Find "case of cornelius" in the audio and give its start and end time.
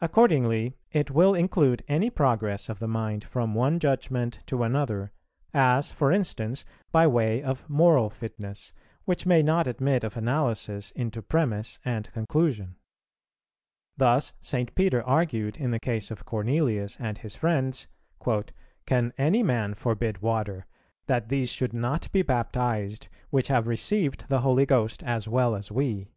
15.80-16.96